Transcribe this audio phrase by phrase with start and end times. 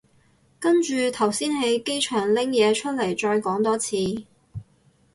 [0.59, 4.25] 跟住頭先喺機場拎嘢出嚟再講多次